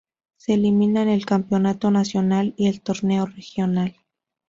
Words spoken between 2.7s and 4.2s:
Torneo Regional.